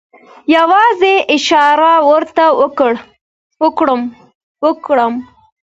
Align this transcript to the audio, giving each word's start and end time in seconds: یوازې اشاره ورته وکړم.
یوازې 0.55 1.13
اشاره 1.35 1.93
ورته 2.09 2.43
وکړم. 4.71 5.11